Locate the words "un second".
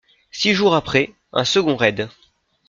1.31-1.75